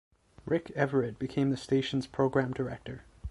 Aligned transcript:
Rick 0.47 0.71
Everett 0.71 1.19
became 1.19 1.51
the 1.51 1.57
station's 1.57 2.07
Program 2.07 2.53
Director. 2.53 3.03